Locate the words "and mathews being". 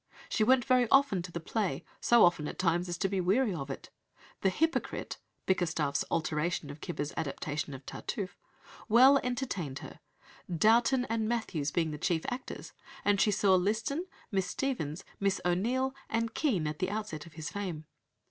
11.07-11.91